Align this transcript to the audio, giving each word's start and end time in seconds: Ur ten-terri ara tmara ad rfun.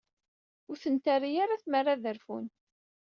Ur 0.69 0.77
ten-terri 0.83 1.31
ara 1.43 1.61
tmara 1.63 1.89
ad 1.93 2.05
rfun. 2.17 2.45